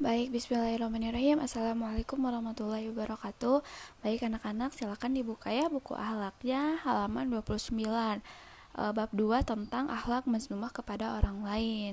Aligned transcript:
Baik, 0.00 0.32
bismillahirrahmanirrahim. 0.32 1.44
Assalamualaikum 1.44 2.16
warahmatullahi 2.24 2.88
wabarakatuh. 2.88 3.60
Baik 4.00 4.32
anak-anak, 4.32 4.72
silakan 4.72 5.12
dibuka 5.12 5.52
ya 5.52 5.68
buku 5.68 5.92
ahlaknya 5.92 6.80
halaman 6.80 7.28
29 7.28 7.76
e, 7.84 8.82
Bab 8.96 9.12
2 9.12 9.44
tentang 9.44 9.92
ahlak 9.92 10.24
mazmumah 10.24 10.72
kepada 10.72 11.20
orang 11.20 11.44
lain. 11.44 11.92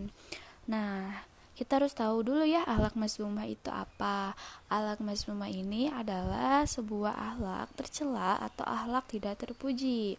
Nah, 0.72 1.20
kita 1.60 1.84
harus 1.84 1.92
tahu 1.92 2.24
dulu 2.24 2.48
ya 2.48 2.64
ahlak 2.64 2.96
mazmumah 2.96 3.44
itu 3.44 3.68
apa. 3.68 4.40
Ahlak 4.72 5.04
mazmumah 5.04 5.52
ini 5.52 5.92
adalah 5.92 6.64
sebuah 6.64 7.12
ahlak 7.12 7.76
tercela 7.76 8.40
atau 8.40 8.64
ahlak 8.64 9.12
tidak 9.12 9.36
terpuji. 9.36 10.16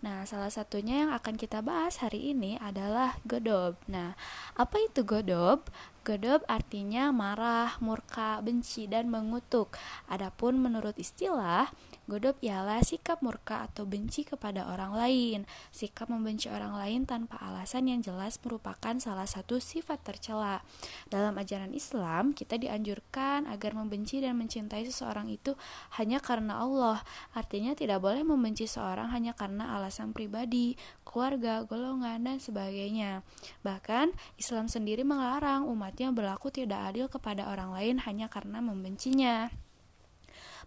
Nah, 0.00 0.24
salah 0.24 0.48
satunya 0.48 1.04
yang 1.04 1.12
akan 1.12 1.36
kita 1.36 1.60
bahas 1.60 2.00
hari 2.00 2.32
ini 2.32 2.56
adalah 2.56 3.20
godob. 3.28 3.76
Nah, 3.84 4.16
apa 4.56 4.80
itu 4.80 5.04
godob? 5.04 5.68
Godob 6.00 6.40
artinya 6.48 7.12
marah, 7.12 7.76
murka, 7.84 8.40
benci, 8.40 8.88
dan 8.88 9.12
mengutuk. 9.12 9.76
Adapun 10.08 10.56
menurut 10.56 10.96
istilah, 10.96 11.68
Godop 12.08 12.40
ialah 12.40 12.80
sikap 12.80 13.20
murka 13.20 13.68
atau 13.68 13.84
benci 13.84 14.24
kepada 14.24 14.66
orang 14.72 14.96
lain. 14.96 15.38
Sikap 15.70 16.08
membenci 16.08 16.48
orang 16.48 16.72
lain 16.72 17.04
tanpa 17.04 17.36
alasan 17.36 17.86
yang 17.86 18.00
jelas 18.00 18.40
merupakan 18.40 18.96
salah 18.96 19.28
satu 19.28 19.60
sifat 19.60 20.00
tercela. 20.00 20.64
Dalam 21.12 21.36
ajaran 21.36 21.76
Islam, 21.76 22.32
kita 22.32 22.56
dianjurkan 22.56 23.44
agar 23.44 23.76
membenci 23.76 24.24
dan 24.24 24.40
mencintai 24.40 24.88
seseorang 24.88 25.28
itu 25.28 25.52
hanya 26.00 26.16
karena 26.16 26.64
Allah. 26.64 27.04
Artinya 27.36 27.76
tidak 27.76 28.00
boleh 28.00 28.24
membenci 28.24 28.64
seorang 28.64 29.12
hanya 29.12 29.36
karena 29.36 29.76
alasan 29.76 30.16
pribadi, 30.16 30.80
keluarga, 31.04 31.62
golongan, 31.68 32.24
dan 32.24 32.40
sebagainya. 32.40 33.20
Bahkan, 33.66 34.16
Islam 34.40 34.70
sendiri 34.70 35.02
melarang 35.02 35.66
umatnya 35.66 35.99
berlaku 36.08 36.48
tidak 36.48 36.80
adil 36.88 37.12
kepada 37.12 37.52
orang 37.52 37.76
lain 37.76 38.00
hanya 38.08 38.32
karena 38.32 38.64
membencinya. 38.64 39.52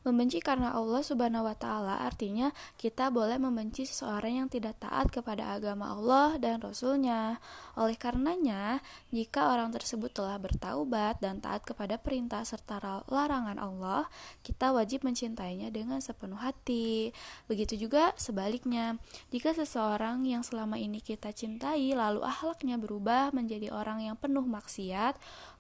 Membenci 0.04 0.44
karena 0.44 0.76
Allah 0.76 1.00
Subhanahu 1.00 1.48
wa 1.48 1.56
taala 1.56 2.04
artinya 2.04 2.52
kita 2.76 3.08
boleh 3.08 3.40
membenci 3.40 3.88
seseorang 3.88 4.44
yang 4.44 4.50
tidak 4.52 4.76
taat 4.84 5.08
kepada 5.08 5.56
agama 5.56 5.96
Allah 5.96 6.36
dan 6.44 6.60
Rasulnya. 6.60 7.40
Oleh 7.80 7.96
karenanya, 7.96 8.84
jika 9.16 9.56
orang 9.56 9.72
tersebut 9.72 10.12
telah 10.12 10.36
bertaubat 10.36 11.24
dan 11.24 11.40
taat 11.40 11.64
kepada 11.64 11.96
perintah 11.96 12.44
serta 12.44 13.08
larangan 13.08 13.56
Allah, 13.56 14.12
kita 14.44 14.76
wajib 14.76 15.08
mencintainya 15.08 15.72
dengan 15.72 16.04
sepenuh 16.04 16.36
hati. 16.36 17.16
Begitu 17.48 17.88
juga 17.88 18.12
sebaliknya, 18.20 19.00
jika 19.32 19.56
seseorang 19.56 20.28
yang 20.28 20.44
selama 20.44 20.76
ini 20.76 21.00
kita 21.00 21.32
cintai 21.32 21.96
lalu 21.96 22.28
akhlaknya 22.28 22.76
berubah 22.76 23.32
menjadi 23.32 23.72
orang 23.72 24.04
yang 24.04 24.20
penuh 24.20 24.44
maksiat, 24.44 25.16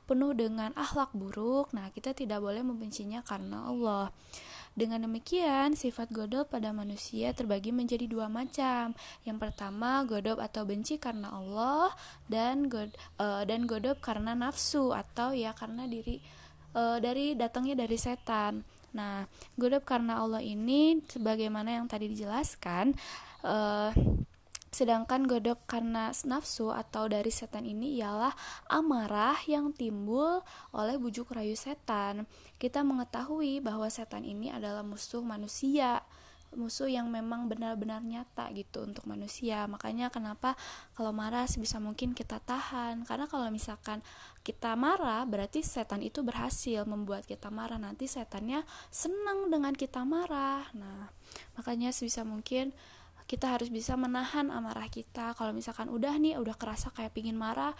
penuh 0.06 0.36
dengan 0.36 0.72
akhlak 0.76 1.16
buruk, 1.16 1.72
nah 1.72 1.88
kita 1.92 2.12
tidak 2.12 2.44
boleh 2.44 2.62
membencinya 2.62 3.24
karena 3.24 3.68
Allah. 3.68 4.12
Dengan 4.74 5.06
demikian, 5.06 5.78
sifat 5.78 6.10
godop 6.10 6.50
pada 6.50 6.74
manusia 6.74 7.30
terbagi 7.30 7.70
menjadi 7.70 8.10
dua 8.10 8.26
macam. 8.26 8.98
Yang 9.22 9.38
pertama, 9.38 10.02
godop 10.02 10.42
atau 10.42 10.66
benci 10.66 10.98
karena 10.98 11.30
Allah 11.30 11.94
dan 12.26 12.66
god 12.74 12.90
uh, 13.22 13.46
dan 13.46 13.70
godop 13.70 14.02
karena 14.02 14.34
nafsu 14.34 14.90
atau 14.90 15.30
ya 15.30 15.54
karena 15.54 15.86
diri 15.86 16.18
uh, 16.74 16.98
dari 16.98 17.38
datangnya 17.38 17.86
dari 17.86 17.98
setan. 18.02 18.66
Nah, 18.98 19.30
godop 19.54 19.86
karena 19.86 20.18
Allah 20.18 20.42
ini 20.42 21.06
sebagaimana 21.06 21.78
yang 21.78 21.86
tadi 21.86 22.10
dijelaskan 22.10 22.98
uh, 23.46 23.94
Sedangkan 24.74 25.30
godok 25.30 25.70
karena 25.70 26.10
nafsu 26.26 26.74
atau 26.74 27.06
dari 27.06 27.30
setan 27.30 27.70
ini 27.70 28.02
ialah 28.02 28.34
amarah 28.74 29.38
yang 29.46 29.70
timbul 29.70 30.42
oleh 30.74 30.98
bujuk 30.98 31.30
rayu 31.30 31.54
setan. 31.54 32.26
Kita 32.58 32.82
mengetahui 32.82 33.62
bahwa 33.62 33.86
setan 33.94 34.26
ini 34.26 34.50
adalah 34.50 34.82
musuh 34.82 35.22
manusia, 35.22 36.02
musuh 36.58 36.90
yang 36.90 37.10
memang 37.14 37.46
benar-benar 37.46 38.02
nyata 38.02 38.50
gitu 38.58 38.82
untuk 38.82 39.06
manusia. 39.06 39.70
Makanya 39.70 40.10
kenapa 40.10 40.58
kalau 40.98 41.14
marah 41.14 41.46
sebisa 41.46 41.78
mungkin 41.78 42.18
kita 42.18 42.42
tahan. 42.42 43.06
Karena 43.06 43.30
kalau 43.30 43.54
misalkan 43.54 44.02
kita 44.42 44.74
marah 44.74 45.22
berarti 45.30 45.62
setan 45.62 46.02
itu 46.02 46.26
berhasil 46.26 46.82
membuat 46.90 47.30
kita 47.30 47.54
marah. 47.54 47.78
Nanti 47.78 48.10
setannya 48.10 48.66
senang 48.90 49.54
dengan 49.54 49.78
kita 49.78 50.02
marah. 50.02 50.66
Nah, 50.74 51.14
makanya 51.54 51.94
sebisa 51.94 52.26
mungkin 52.26 52.74
kita 53.34 53.50
harus 53.50 53.74
bisa 53.74 53.98
menahan 53.98 54.54
amarah 54.54 54.86
kita 54.94 55.34
kalau 55.34 55.58
misalkan 55.58 55.90
udah 55.90 56.22
nih 56.22 56.38
udah 56.38 56.54
kerasa 56.54 56.94
kayak 56.94 57.18
pingin 57.18 57.34
marah 57.34 57.74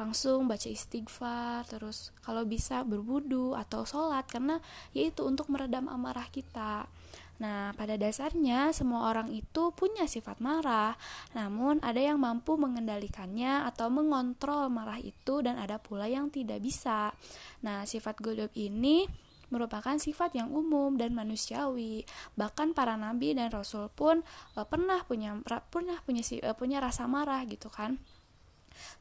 langsung 0.00 0.48
baca 0.48 0.64
istighfar 0.64 1.68
terus 1.68 2.08
kalau 2.24 2.48
bisa 2.48 2.80
berwudu 2.88 3.52
atau 3.52 3.84
sholat 3.84 4.24
karena 4.24 4.64
yaitu 4.96 5.20
untuk 5.28 5.52
meredam 5.52 5.92
amarah 5.92 6.24
kita 6.32 6.88
Nah, 7.34 7.74
pada 7.74 7.98
dasarnya 7.98 8.70
semua 8.70 9.10
orang 9.10 9.26
itu 9.34 9.74
punya 9.74 10.06
sifat 10.06 10.38
marah, 10.38 10.94
namun 11.34 11.82
ada 11.82 11.98
yang 11.98 12.22
mampu 12.22 12.54
mengendalikannya 12.54 13.66
atau 13.66 13.90
mengontrol 13.90 14.70
marah 14.70 15.02
itu 15.02 15.42
dan 15.42 15.58
ada 15.58 15.82
pula 15.82 16.06
yang 16.06 16.30
tidak 16.30 16.62
bisa. 16.62 17.10
Nah, 17.66 17.82
sifat 17.90 18.22
godop 18.22 18.54
ini 18.54 19.10
merupakan 19.54 19.94
sifat 19.94 20.34
yang 20.34 20.50
umum 20.50 20.98
dan 20.98 21.14
manusiawi. 21.14 22.02
Bahkan 22.34 22.74
para 22.74 22.98
nabi 22.98 23.38
dan 23.38 23.54
rasul 23.54 23.86
pun 23.94 24.26
e, 24.58 24.60
pernah 24.66 25.06
punya 25.06 25.38
pernah 25.46 26.02
punya 26.02 26.22
e, 26.26 26.50
punya 26.58 26.82
rasa 26.82 27.06
marah 27.06 27.46
gitu 27.46 27.70
kan. 27.70 28.02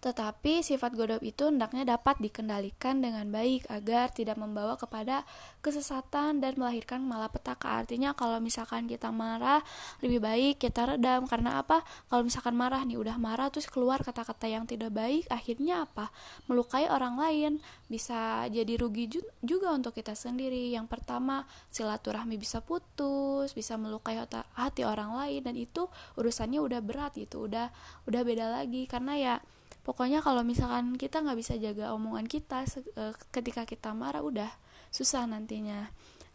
Tetapi 0.03 0.61
sifat 0.65 0.93
godop 0.95 1.21
itu 1.23 1.47
hendaknya 1.47 1.95
dapat 1.95 2.19
dikendalikan 2.19 2.99
dengan 2.99 3.27
baik 3.31 3.67
agar 3.71 4.11
tidak 4.11 4.35
membawa 4.35 4.75
kepada 4.75 5.23
kesesatan 5.63 6.43
dan 6.43 6.59
melahirkan 6.59 7.03
malapetaka. 7.03 7.83
Artinya 7.83 8.11
kalau 8.11 8.37
misalkan 8.43 8.85
kita 8.85 9.09
marah, 9.09 9.63
lebih 10.03 10.19
baik 10.19 10.59
kita 10.59 10.95
redam 10.95 11.23
karena 11.25 11.63
apa? 11.63 11.81
Kalau 12.11 12.23
misalkan 12.27 12.55
marah 12.57 12.83
nih 12.83 12.99
udah 12.99 13.15
marah 13.15 13.47
terus 13.47 13.67
keluar 13.71 14.03
kata-kata 14.03 14.45
yang 14.49 14.67
tidak 14.67 14.91
baik, 14.91 15.23
akhirnya 15.31 15.87
apa? 15.87 16.11
Melukai 16.51 16.91
orang 16.91 17.15
lain, 17.15 17.51
bisa 17.87 18.45
jadi 18.51 18.75
rugi 18.75 19.21
juga 19.39 19.71
untuk 19.71 19.95
kita 19.95 20.13
sendiri. 20.13 20.75
Yang 20.75 20.91
pertama, 20.91 21.47
silaturahmi 21.71 22.35
bisa 22.35 22.59
putus, 22.59 23.55
bisa 23.55 23.79
melukai 23.79 24.19
hati 24.55 24.83
orang 24.83 25.15
lain 25.15 25.41
dan 25.43 25.55
itu 25.55 25.87
urusannya 26.19 26.59
udah 26.59 26.79
berat 26.83 27.15
gitu, 27.15 27.47
udah 27.47 27.71
udah 28.07 28.21
beda 28.23 28.51
lagi 28.51 28.83
karena 28.85 29.13
ya 29.15 29.35
pokoknya 29.83 30.23
kalau 30.23 30.41
misalkan 30.47 30.95
kita 30.95 31.19
nggak 31.19 31.37
bisa 31.39 31.53
jaga 31.59 31.91
omongan 31.95 32.25
kita 32.27 32.63
uh, 32.95 33.13
ketika 33.31 33.67
kita 33.67 33.91
marah 33.91 34.23
udah 34.23 34.51
susah 34.89 35.27
nantinya 35.27 35.91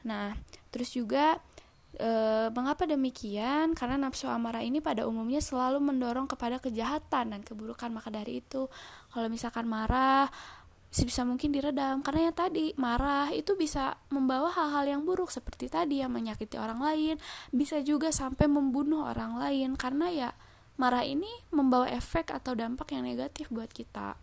nah 0.06 0.36
terus 0.70 0.94
juga 0.94 1.42
e, 1.96 2.10
mengapa 2.52 2.84
demikian? 2.84 3.72
Karena 3.72 3.96
nafsu 3.96 4.28
amarah 4.28 4.60
ini 4.60 4.78
pada 4.84 5.04
umumnya 5.08 5.40
selalu 5.40 5.80
mendorong 5.80 6.28
kepada 6.28 6.60
kejahatan 6.60 7.32
dan 7.32 7.40
keburukan. 7.40 7.88
Maka 7.88 8.12
dari 8.12 8.44
itu, 8.44 8.68
kalau 9.12 9.28
misalkan 9.32 9.64
marah, 9.64 10.28
sebisa 10.88 11.24
mungkin 11.24 11.52
diredam. 11.52 12.00
Karena 12.04 12.32
yang 12.32 12.36
tadi 12.36 12.72
marah 12.76 13.28
itu 13.32 13.56
bisa 13.56 13.96
membawa 14.12 14.52
hal-hal 14.52 14.84
yang 14.98 15.02
buruk 15.04 15.28
seperti 15.32 15.68
tadi 15.68 16.00
yang 16.00 16.12
menyakiti 16.12 16.56
orang 16.56 16.80
lain, 16.80 17.16
bisa 17.52 17.80
juga 17.80 18.12
sampai 18.12 18.46
membunuh 18.48 19.08
orang 19.08 19.36
lain. 19.36 19.76
Karena 19.76 20.08
ya 20.12 20.30
marah 20.78 21.02
ini 21.04 21.28
membawa 21.50 21.90
efek 21.90 22.30
atau 22.30 22.54
dampak 22.54 22.94
yang 22.94 23.04
negatif 23.04 23.50
buat 23.50 23.68
kita. 23.68 24.14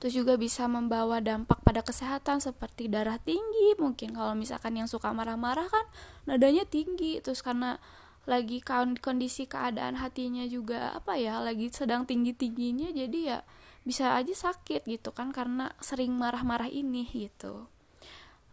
Terus 0.00 0.16
juga 0.16 0.34
bisa 0.40 0.64
membawa 0.66 1.20
dampak 1.20 1.60
pada 1.60 1.84
kesehatan 1.84 2.40
seperti 2.40 2.88
darah 2.88 3.20
tinggi. 3.20 3.76
Mungkin 3.76 4.16
kalau 4.16 4.32
misalkan 4.32 4.80
yang 4.80 4.88
suka 4.88 5.12
marah-marah 5.12 5.68
kan 5.68 5.86
nadanya 6.24 6.64
tinggi. 6.64 7.20
Terus 7.20 7.44
karena 7.44 7.78
lagi 8.24 8.64
kondisi 9.04 9.44
keadaan 9.44 10.00
hatinya 10.00 10.48
juga 10.48 10.96
apa 10.96 11.20
ya 11.20 11.44
lagi 11.44 11.68
sedang 11.68 12.08
tinggi-tingginya 12.08 12.88
jadi 12.96 13.18
ya 13.20 13.38
bisa 13.84 14.16
aja 14.16 14.32
sakit 14.32 14.88
gitu 14.88 15.12
kan 15.12 15.28
karena 15.28 15.76
sering 15.84 16.16
marah-marah 16.16 16.72
ini 16.72 17.04
gitu 17.12 17.68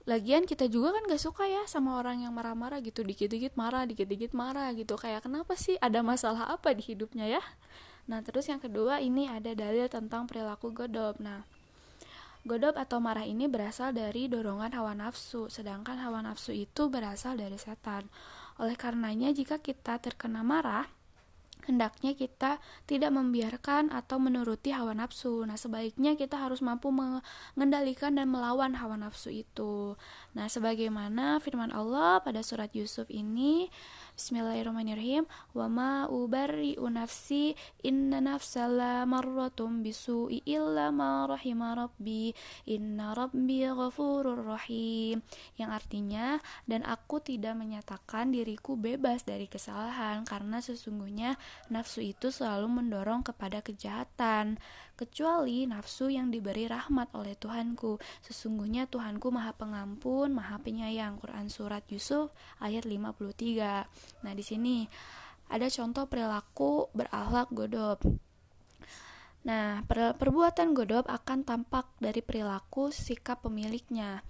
lagian 0.10 0.50
kita 0.50 0.66
juga 0.66 0.98
kan 0.98 1.06
gak 1.06 1.22
suka 1.22 1.46
ya 1.46 1.64
sama 1.70 2.02
orang 2.02 2.26
yang 2.26 2.34
marah-marah 2.34 2.82
gitu 2.82 3.06
dikit-dikit 3.06 3.54
marah 3.54 3.86
dikit-dikit 3.86 4.34
marah 4.34 4.74
gitu. 4.74 4.98
Kayak 4.98 5.26
kenapa 5.26 5.54
sih 5.54 5.78
ada 5.78 6.02
masalah 6.02 6.50
apa 6.50 6.74
di 6.74 6.82
hidupnya 6.82 7.30
ya? 7.30 7.44
Nah 8.10 8.26
terus 8.26 8.50
yang 8.50 8.58
kedua 8.58 8.98
ini 8.98 9.30
ada 9.30 9.54
dalil 9.54 9.86
tentang 9.88 10.26
perilaku 10.26 10.74
godop 10.74 11.22
nah 11.22 11.46
godop 12.42 12.74
atau 12.74 12.98
marah 12.98 13.22
ini 13.22 13.46
berasal 13.46 13.94
dari 13.94 14.26
dorongan 14.26 14.74
hawa 14.74 14.98
nafsu 14.98 15.46
sedangkan 15.54 16.02
hawa 16.02 16.26
nafsu 16.26 16.54
itu 16.54 16.90
berasal 16.90 17.38
dari 17.38 17.62
setan. 17.62 18.10
Oleh 18.58 18.74
karenanya 18.74 19.30
jika 19.30 19.62
kita 19.62 20.02
terkena 20.02 20.42
marah 20.42 20.90
hendaknya 21.66 22.14
kita 22.18 22.62
tidak 22.86 23.12
membiarkan 23.14 23.90
atau 23.94 24.18
menuruti 24.18 24.74
hawa 24.74 24.94
nafsu. 24.94 25.44
Nah, 25.46 25.58
sebaiknya 25.58 26.18
kita 26.18 26.38
harus 26.38 26.62
mampu 26.62 26.90
mengendalikan 26.94 28.18
dan 28.18 28.30
melawan 28.30 28.78
hawa 28.78 28.98
nafsu 28.98 29.32
itu. 29.32 29.96
Nah, 30.38 30.48
sebagaimana 30.48 31.42
firman 31.44 31.74
Allah 31.74 32.22
pada 32.24 32.42
surat 32.42 32.72
Yusuf 32.74 33.10
ini, 33.10 33.70
Bismillahirrahmanirrahim. 34.12 35.26
Wa 35.56 35.66
ma 35.66 36.06
ubarri'u 36.06 36.84
nafsi 36.92 37.56
inna 37.82 38.20
nafsala 38.20 39.08
marratum 39.08 39.82
bisu'i 39.82 40.46
illa 40.46 40.92
ma 40.92 41.26
rahima 41.26 41.74
rabbi 41.74 42.36
inna 42.68 43.16
rabbi 43.16 43.66
ghafurur 43.66 44.46
rahim. 44.46 45.24
Yang 45.56 45.70
artinya 45.74 46.26
dan 46.68 46.84
aku 46.84 47.24
tidak 47.24 47.56
menyatakan 47.56 48.36
diriku 48.36 48.76
bebas 48.78 49.24
dari 49.24 49.48
kesalahan 49.48 50.22
karena 50.28 50.60
sesungguhnya 50.60 51.40
nafsu 51.72 52.04
itu 52.04 52.30
selalu 52.30 52.68
mendorong 52.82 53.24
kepada 53.24 53.64
kejahatan 53.64 54.60
kecuali 55.00 55.66
nafsu 55.66 56.14
yang 56.14 56.30
diberi 56.30 56.70
rahmat 56.70 57.10
oleh 57.18 57.34
Tuhanku. 57.34 57.98
Sesungguhnya 58.22 58.86
Tuhanku 58.86 59.34
Maha 59.34 59.58
Pengampun, 59.58 60.30
Maha 60.30 60.62
Penyayang. 60.62 61.18
Quran 61.18 61.50
surat 61.50 61.82
Yusuf 61.90 62.30
ayat 62.62 62.86
53. 62.86 64.22
Nah, 64.22 64.34
di 64.38 64.44
sini 64.46 64.86
ada 65.50 65.66
contoh 65.68 66.06
perilaku 66.06 66.94
berakhlak 66.94 67.50
godop. 67.50 68.00
Nah, 69.42 69.82
per 69.90 70.14
perbuatan 70.22 70.78
godop 70.78 71.10
akan 71.10 71.42
tampak 71.42 71.90
dari 71.98 72.22
perilaku 72.22 72.94
sikap 72.94 73.42
pemiliknya 73.42 74.22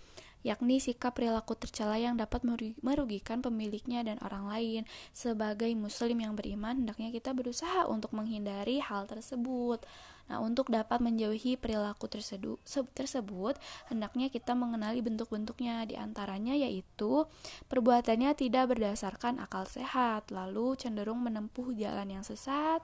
yakni 0.42 0.82
sikap 0.82 1.18
perilaku 1.18 1.54
tercela 1.58 1.98
yang 1.98 2.18
dapat 2.18 2.42
merugikan 2.82 3.42
pemiliknya 3.42 4.02
dan 4.02 4.18
orang 4.26 4.50
lain. 4.50 4.82
Sebagai 5.14 5.70
muslim 5.78 6.18
yang 6.22 6.34
beriman, 6.34 6.86
hendaknya 6.86 7.14
kita 7.14 7.34
berusaha 7.34 7.86
untuk 7.86 8.14
menghindari 8.14 8.82
hal 8.82 9.06
tersebut. 9.06 9.86
Nah, 10.32 10.40
untuk 10.40 10.72
dapat 10.72 11.04
menjauhi 11.04 11.60
perilaku 11.60 12.08
tersebut, 12.96 13.56
hendaknya 13.92 14.32
kita 14.32 14.56
mengenali 14.56 15.04
bentuk-bentuknya. 15.04 15.84
Di 15.84 16.00
antaranya 16.00 16.56
yaitu 16.56 17.28
perbuatannya 17.68 18.32
tidak 18.40 18.72
berdasarkan 18.72 19.44
akal 19.44 19.68
sehat, 19.68 20.32
lalu 20.32 20.80
cenderung 20.80 21.20
menempuh 21.20 21.76
jalan 21.76 22.08
yang 22.16 22.24
sesat, 22.24 22.80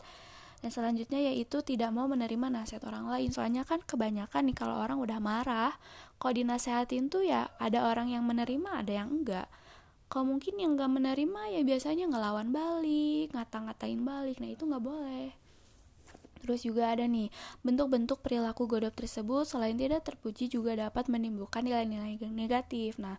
dan 0.57 0.69
selanjutnya 0.73 1.21
yaitu 1.21 1.61
tidak 1.61 1.93
mau 1.93 2.09
menerima 2.09 2.49
nasihat 2.49 2.81
orang 2.89 3.05
lain. 3.07 3.29
Soalnya 3.29 3.61
kan 3.61 3.83
kebanyakan 3.85 4.49
nih 4.49 4.57
kalau 4.57 4.81
orang 4.81 4.97
udah 4.97 5.21
marah 5.21 5.73
kalau 6.17 6.33
dinasehatin 6.33 7.13
tuh 7.13 7.25
ya 7.25 7.53
ada 7.61 7.85
orang 7.85 8.09
yang 8.09 8.25
menerima 8.25 8.81
ada 8.81 8.93
yang 8.93 9.09
enggak. 9.21 9.45
Kalau 10.07 10.25
mungkin 10.25 10.57
yang 10.57 10.79
enggak 10.79 10.91
menerima 10.91 11.41
ya 11.53 11.61
biasanya 11.61 12.05
ngelawan 12.09 12.49
balik 12.49 13.35
ngata-ngatain 13.35 14.01
balik. 14.01 14.37
Nah 14.41 14.49
itu 14.49 14.63
nggak 14.65 14.83
boleh. 14.83 15.29
Terus 16.37 16.63
juga 16.63 16.93
ada 16.93 17.03
nih, 17.03 17.33
bentuk-bentuk 17.65 18.21
perilaku 18.21 18.69
godop 18.69 18.93
tersebut 18.93 19.43
selain 19.43 19.75
tidak 19.75 20.05
terpuji 20.05 20.47
juga 20.47 20.77
dapat 20.77 21.09
menimbulkan 21.11 21.65
nilai-nilai 21.65 22.15
negatif. 22.31 23.01
Nah, 23.01 23.17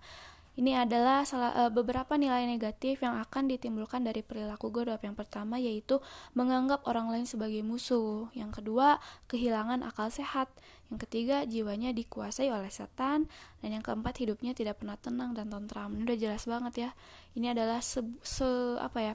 ini 0.58 0.74
adalah 0.74 1.22
salah, 1.22 1.54
uh, 1.54 1.70
beberapa 1.70 2.18
nilai 2.18 2.42
negatif 2.42 2.98
yang 3.06 3.14
akan 3.22 3.46
ditimbulkan 3.46 4.02
dari 4.02 4.26
perilaku 4.26 4.74
godop. 4.74 4.98
Yang 5.06 5.22
pertama 5.22 5.54
yaitu 5.62 6.02
menganggap 6.34 6.82
orang 6.90 7.14
lain 7.14 7.30
sebagai 7.30 7.62
musuh. 7.62 8.26
Yang 8.34 8.58
kedua, 8.58 8.98
kehilangan 9.30 9.86
akal 9.86 10.10
sehat. 10.10 10.50
Yang 10.90 11.06
ketiga, 11.06 11.46
jiwanya 11.46 11.94
dikuasai 11.94 12.50
oleh 12.50 12.74
setan. 12.74 13.30
Dan 13.62 13.78
yang 13.78 13.86
keempat, 13.86 14.18
hidupnya 14.18 14.50
tidak 14.50 14.82
pernah 14.82 14.98
tenang 14.98 15.38
dan 15.38 15.46
tentram. 15.46 15.94
Ini 15.94 16.02
udah 16.02 16.18
jelas 16.18 16.42
banget 16.50 16.74
ya. 16.74 16.90
Ini 17.38 17.54
adalah 17.54 17.78
se, 17.78 18.02
se 18.26 18.48
apa 18.82 19.14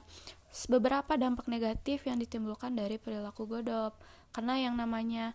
beberapa 0.70 1.18
dampak 1.18 1.50
negatif 1.50 2.06
yang 2.06 2.22
ditimbulkan 2.22 2.78
dari 2.78 2.96
perilaku 2.96 3.44
godop. 3.44 3.98
Karena 4.30 4.54
yang 4.56 4.78
namanya 4.78 5.34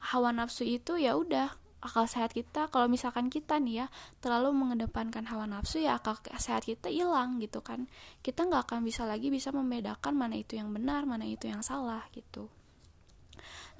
hawa 0.00 0.32
nafsu 0.32 0.64
itu 0.64 0.96
ya 1.00 1.16
udah 1.16 1.59
akal 1.80 2.04
sehat 2.04 2.36
kita 2.36 2.68
kalau 2.68 2.86
misalkan 2.86 3.32
kita 3.32 3.56
nih 3.56 3.84
ya 3.84 3.86
terlalu 4.20 4.52
mengedepankan 4.52 5.24
hawa 5.28 5.48
nafsu 5.48 5.80
ya 5.80 5.96
akal 5.96 6.16
sehat 6.36 6.68
kita 6.68 6.92
hilang 6.92 7.40
gitu 7.40 7.64
kan 7.64 7.88
kita 8.20 8.44
nggak 8.44 8.68
akan 8.68 8.84
bisa 8.84 9.08
lagi 9.08 9.32
bisa 9.32 9.48
membedakan 9.50 10.16
mana 10.16 10.36
itu 10.36 10.60
yang 10.60 10.70
benar 10.70 11.08
mana 11.08 11.24
itu 11.24 11.48
yang 11.48 11.64
salah 11.64 12.04
gitu 12.12 12.52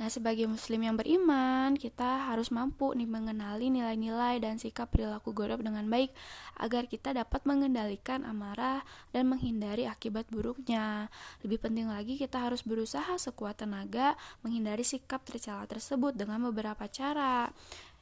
Nah, 0.01 0.09
sebagai 0.09 0.49
muslim 0.49 0.81
yang 0.81 0.97
beriman, 0.97 1.77
kita 1.77 2.33
harus 2.33 2.49
mampu 2.49 2.89
nih 2.97 3.05
mengenali 3.05 3.69
nilai-nilai 3.69 4.41
dan 4.41 4.57
sikap 4.57 4.89
perilaku 4.89 5.37
godop 5.37 5.61
dengan 5.61 5.85
baik 5.93 6.09
agar 6.57 6.89
kita 6.89 7.13
dapat 7.13 7.45
mengendalikan 7.45 8.25
amarah 8.25 8.81
dan 9.13 9.29
menghindari 9.29 9.85
akibat 9.85 10.25
buruknya. 10.33 11.13
Lebih 11.45 11.69
penting 11.69 11.93
lagi 11.93 12.17
kita 12.17 12.41
harus 12.41 12.65
berusaha 12.65 13.13
sekuat 13.21 13.61
tenaga 13.61 14.17
menghindari 14.41 14.89
sikap 14.89 15.21
tercela 15.21 15.69
tersebut 15.69 16.17
dengan 16.17 16.49
beberapa 16.49 16.89
cara. 16.89 17.53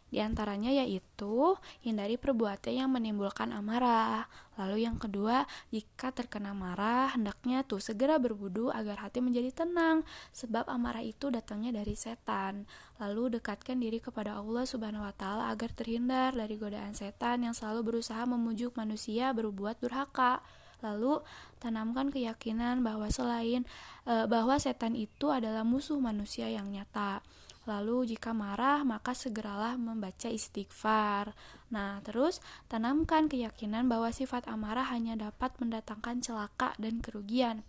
Di 0.09 0.25
antaranya 0.25 0.73
yaitu 0.73 1.57
hindari 1.85 2.17
perbuatan 2.17 2.73
yang 2.73 2.91
menimbulkan 2.93 3.53
amarah. 3.53 4.25
Lalu 4.57 4.89
yang 4.89 4.97
kedua, 4.97 5.45
jika 5.71 6.11
terkena 6.11 6.57
marah, 6.57 7.13
hendaknya 7.15 7.63
tuh 7.63 7.79
segera 7.79 8.19
berwudu 8.19 8.73
agar 8.73 9.05
hati 9.05 9.23
menjadi 9.23 9.65
tenang, 9.65 10.03
sebab 10.35 10.67
amarah 10.67 11.05
itu 11.05 11.29
datangnya 11.29 11.85
dari 11.85 11.95
setan. 11.95 12.65
Lalu 12.99 13.39
dekatkan 13.39 13.79
diri 13.79 14.03
kepada 14.03 14.35
Allah 14.35 14.67
Subhanahu 14.67 15.07
wa 15.07 15.15
taala 15.15 15.53
agar 15.53 15.71
terhindar 15.71 16.35
dari 16.35 16.59
godaan 16.59 16.97
setan 16.97 17.47
yang 17.47 17.55
selalu 17.55 17.95
berusaha 17.95 18.25
memujuk 18.27 18.75
manusia 18.75 19.31
berbuat 19.31 19.79
durhaka. 19.79 20.43
Lalu 20.79 21.23
tanamkan 21.59 22.11
keyakinan 22.15 22.87
bahwa 22.87 23.11
selain 23.11 23.67
e, 24.07 24.15
bahwa 24.31 24.55
setan 24.63 24.95
itu 24.95 25.31
adalah 25.31 25.67
musuh 25.67 25.99
manusia 25.99 26.47
yang 26.47 26.71
nyata. 26.71 27.23
Lalu 27.69 28.17
jika 28.17 28.33
marah, 28.33 28.81
maka 28.81 29.13
segeralah 29.13 29.77
membaca 29.77 30.33
istighfar. 30.33 31.37
Nah, 31.69 32.01
terus 32.01 32.41
tanamkan 32.73 33.29
keyakinan 33.29 33.93
bahwa 33.93 34.09
sifat 34.09 34.49
amarah 34.49 34.89
hanya 34.89 35.21
dapat 35.21 35.53
mendatangkan 35.61 36.25
celaka 36.25 36.73
dan 36.81 37.05
kerugian. 37.05 37.69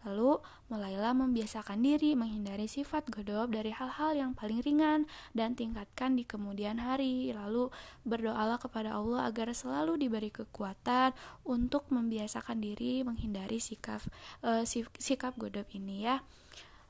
Lalu, 0.00 0.40
mulailah 0.72 1.12
membiasakan 1.12 1.84
diri 1.84 2.16
menghindari 2.16 2.64
sifat 2.64 3.12
godop 3.12 3.52
dari 3.52 3.68
hal-hal 3.68 4.16
yang 4.16 4.32
paling 4.32 4.64
ringan 4.64 5.04
dan 5.36 5.52
tingkatkan 5.52 6.16
di 6.16 6.24
kemudian 6.24 6.80
hari. 6.80 7.34
Lalu, 7.36 7.68
berdoalah 8.08 8.56
kepada 8.56 8.96
Allah 8.96 9.28
agar 9.28 9.52
selalu 9.52 10.00
diberi 10.00 10.32
kekuatan 10.32 11.12
untuk 11.44 11.84
membiasakan 11.92 12.64
diri 12.64 13.04
menghindari 13.04 13.60
sikap 13.60 14.00
uh, 14.40 14.64
sikap 14.96 15.36
godop 15.36 15.68
ini 15.76 16.08
ya. 16.08 16.24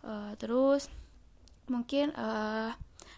Uh, 0.07 0.33
terus 0.39 0.87
mungkin 1.71 2.11
uh, 2.19 2.75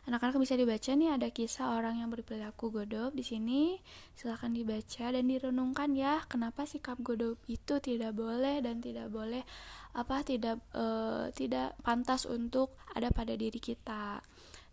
anak-anak 0.07 0.43
bisa 0.43 0.59
dibaca 0.59 0.91
nih 0.93 1.15
ada 1.15 1.31
kisah 1.31 1.79
orang 1.79 2.03
yang 2.03 2.11
berperilaku 2.11 2.75
godop 2.75 3.15
di 3.15 3.23
sini 3.23 3.79
silahkan 4.19 4.51
dibaca 4.51 5.15
dan 5.15 5.25
direnungkan 5.31 5.95
ya 5.95 6.27
kenapa 6.27 6.67
sikap 6.67 6.99
godop 7.01 7.39
itu 7.47 7.79
tidak 7.79 8.13
boleh 8.13 8.59
dan 8.61 8.83
tidak 8.83 9.09
boleh 9.09 9.47
apa 9.95 10.27
tidak 10.27 10.59
uh, 10.75 11.31
tidak 11.33 11.79
pantas 11.87 12.27
untuk 12.27 12.75
ada 12.93 13.15
pada 13.15 13.39
diri 13.39 13.59
kita 13.63 14.21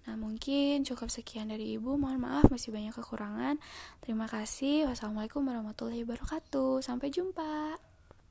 Nah, 0.10 0.18
mungkin 0.18 0.82
cukup 0.82 1.14
sekian 1.14 1.54
dari 1.54 1.78
Ibu. 1.78 1.94
Mohon 1.94 2.26
maaf 2.26 2.50
masih 2.50 2.74
banyak 2.74 2.98
kekurangan. 2.98 3.62
Terima 4.02 4.26
kasih. 4.26 4.90
Wassalamualaikum 4.90 5.46
warahmatullahi 5.46 6.02
wabarakatuh. 6.02 6.82
Sampai 6.82 7.14
jumpa. 7.14 7.89